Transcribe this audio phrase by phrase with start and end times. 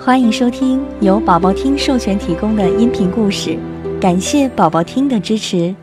[0.00, 3.58] 欢迎收听由宝宝听授权提供的音频故事，
[4.00, 5.74] 感谢宝宝听的支持。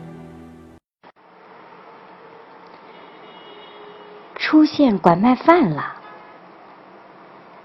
[4.35, 5.95] 出现拐卖犯了，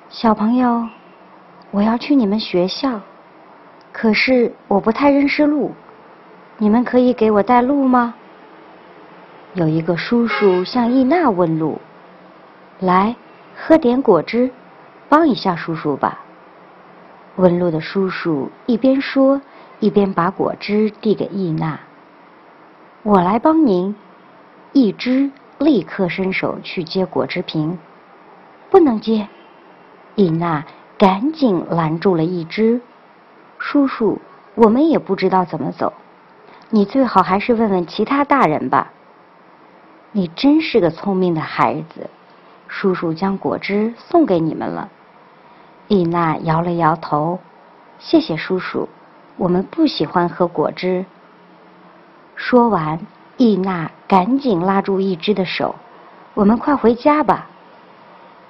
[0.08, 0.88] 小朋友，
[1.70, 3.00] 我要去你们学校，
[3.92, 5.72] 可是我不太认识路，
[6.58, 8.12] 你们可以给我带路吗？
[9.54, 11.80] 有一个叔叔向伊娜问路，
[12.80, 13.14] 来，
[13.56, 14.50] 喝点果汁，
[15.08, 16.18] 帮一下叔叔吧。
[17.40, 19.40] 问路的叔叔一边说，
[19.78, 21.80] 一边把果汁递给伊娜。
[23.02, 23.96] 我来帮您。
[24.72, 27.78] 一只立刻伸手去接果汁瓶，
[28.70, 29.26] 不能接。
[30.14, 30.64] 伊娜
[30.98, 32.80] 赶紧拦住了一只。
[33.58, 34.20] 叔叔，
[34.54, 35.92] 我们也不知道怎么走，
[36.68, 38.92] 你最好还是问问其他大人吧。
[40.12, 42.10] 你真是个聪明的孩子，
[42.68, 44.88] 叔叔将果汁送给你们了。
[45.92, 47.40] 伊娜摇了摇头，
[47.98, 48.88] 谢谢叔叔，
[49.36, 51.04] 我们不喜欢喝果汁。
[52.36, 53.00] 说完，
[53.36, 55.74] 伊娜赶紧拉住一只的手，
[56.34, 57.48] 我们快回家吧。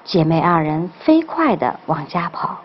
[0.04, 2.58] 姐妹二人飞快的往家跑。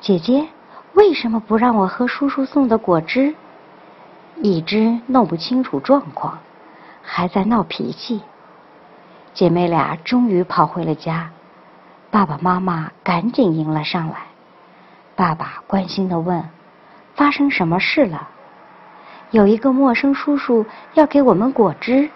[0.00, 0.48] 姐姐，
[0.94, 3.34] 为什么不让我喝叔叔送的果汁？
[4.40, 6.38] 一只弄不清楚状况，
[7.02, 8.22] 还在闹脾气。
[9.34, 11.30] 姐妹俩终于跑回了家。
[12.14, 14.18] 爸爸妈妈赶紧迎了上来。
[15.16, 16.48] 爸爸关心的问
[17.16, 18.28] ：“发生什么事了？”
[19.32, 22.08] 有一个陌生叔叔要给我们果汁。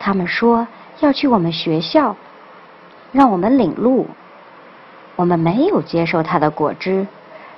[0.00, 0.66] 他们说
[0.98, 2.16] 要去我们学校，
[3.12, 4.08] 让我们领路。
[5.14, 7.06] 我们没有接受他的果汁，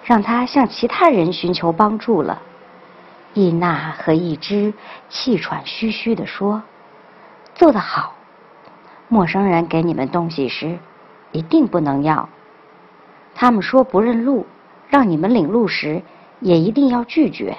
[0.04, 2.42] 让他向其他人寻求帮助了。
[3.32, 4.74] 伊娜和一只
[5.08, 6.62] 气喘吁吁的说
[7.56, 8.12] ：“做得好。
[9.08, 10.78] 陌生人给你们东西时。”
[11.32, 12.28] 一定不能要。
[13.34, 14.46] 他们说不认路，
[14.88, 16.02] 让你们领路时
[16.40, 17.56] 也一定要拒绝。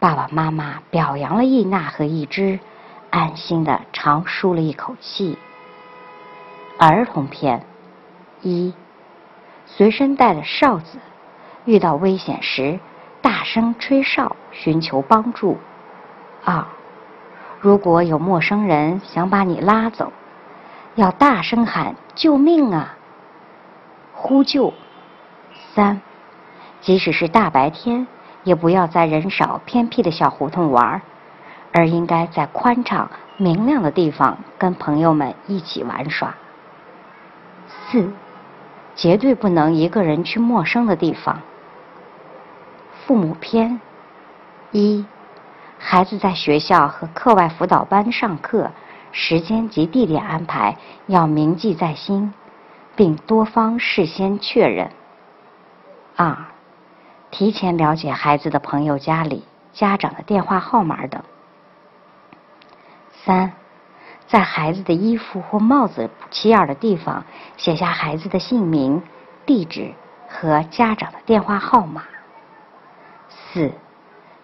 [0.00, 2.58] 爸爸妈妈表扬了伊娜和一只，
[3.10, 5.38] 安心的长舒了一口气。
[6.78, 7.64] 儿童片
[8.42, 8.72] 一，
[9.66, 10.98] 随身带的哨子，
[11.64, 12.78] 遇到危险时
[13.20, 15.58] 大声吹哨寻求帮助。
[16.44, 16.64] 二，
[17.60, 20.12] 如果有陌生人想把你拉走。
[20.98, 22.96] 要大声喊救命啊！
[24.12, 24.74] 呼救。
[25.72, 26.00] 三，
[26.80, 28.08] 即使是大白天，
[28.42, 31.00] 也不要在人少偏僻的小胡同玩，
[31.72, 36.34] 而应该在宽敞明亮的地方跟朋友们一起玩耍。
[37.68, 38.10] 四，
[38.96, 41.40] 绝对不能一个人去陌生的地方。
[43.06, 43.80] 父母篇
[44.72, 45.06] 一，
[45.78, 48.72] 孩子在学校和课外辅导班上课。
[49.20, 50.76] 时间及地点安排
[51.08, 52.32] 要铭记在心，
[52.94, 54.92] 并多方事先确认。
[56.14, 56.36] 二，
[57.32, 61.20] 提前了解孩子的朋友家里、家长的电话号码等。
[63.24, 63.54] 三，
[64.28, 67.24] 在孩子的衣服或帽子不起眼的地方
[67.56, 69.02] 写下孩子的姓名、
[69.44, 69.92] 地址
[70.28, 72.04] 和家长的电话号码。
[73.28, 73.72] 四，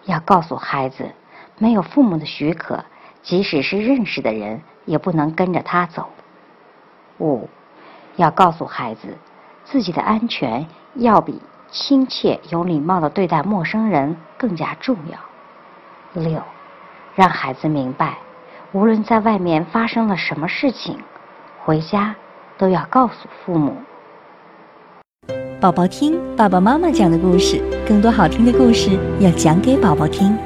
[0.03, 1.13] 要告诉孩子，
[1.57, 2.83] 没有父母的许可。
[3.25, 6.09] 即使是认识的人，也不能跟着他走。
[7.17, 7.49] 五，
[8.17, 9.17] 要告诉孩子，
[9.63, 11.41] 自己的安全要比
[11.71, 16.21] 亲切有礼貌的对待陌生人更加重要。
[16.21, 16.39] 六，
[17.15, 18.19] 让孩子明白，
[18.73, 20.99] 无论在外面发生了什么事情，
[21.63, 22.15] 回家
[22.59, 23.75] 都要告诉父母。
[25.59, 30.37] 宝宝听爸爸妈妈讲的故事，更多好听的故事要讲给宝宝听。